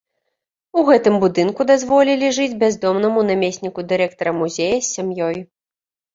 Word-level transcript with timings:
У 0.81 0.85
гэтым 0.87 1.13
будынку 1.23 1.67
дазволілі 1.71 2.31
жыць 2.39 2.57
бяздомнаму 2.65 3.19
намесніку 3.29 3.87
дырэктара 3.93 4.31
музея 4.41 4.73
з 4.75 4.83
сям'ёй. 4.95 5.37